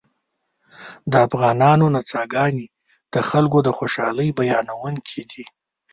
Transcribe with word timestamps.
د 1.11 1.13
افغانانو 1.27 1.85
نڅاګانې 1.95 2.65
د 3.13 3.15
خلکو 3.29 3.57
د 3.63 3.69
خوشحالۍ 3.77 4.29
بیانوونکې 4.37 5.21
دي 5.31 5.43